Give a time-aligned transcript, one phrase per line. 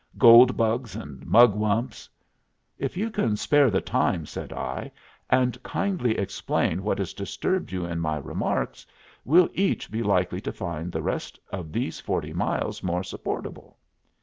[0.17, 2.09] Gold bugs and mugwumps"
[2.79, 4.91] "If you can spare the time," said I,
[5.29, 8.87] "and kindly explain what has disturbed you in my remarks,
[9.25, 13.77] we'll each be likely to find the rest of these forty miles more supportable."